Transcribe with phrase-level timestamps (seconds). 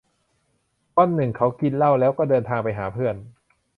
[0.97, 3.15] วันหนึ่งเขากินเหล้าแล้วก็เดินทางไปหาเพื่อน